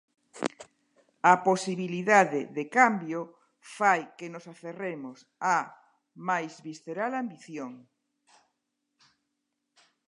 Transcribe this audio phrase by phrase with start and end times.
[1.31, 3.21] A posibilidade de cambio
[3.77, 5.17] fai que nos aferremos
[5.55, 5.57] á
[6.29, 7.71] mais visceral ambición.